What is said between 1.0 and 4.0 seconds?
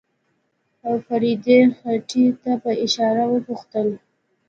فريدې خېټې ته په اشاره وپوښتل.